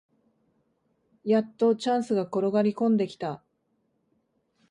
[1.23, 3.43] やっとチャンスが転がりこんできた